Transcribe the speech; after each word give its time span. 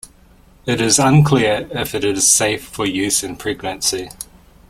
It 0.65 0.81
is 0.81 0.97
unclear 0.97 1.67
if 1.69 1.93
it 1.93 2.03
is 2.03 2.27
safe 2.27 2.65
for 2.65 2.87
use 2.87 3.21
in 3.21 3.35
pregnancy. 3.35 4.09